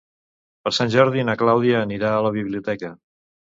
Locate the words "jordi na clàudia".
0.95-1.83